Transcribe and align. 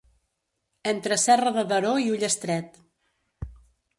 Entre 0.91 1.17
Serra 1.25 1.51
de 1.59 1.65
Daró 1.73 1.93
i 2.05 2.09
Ullastret. 2.15 2.83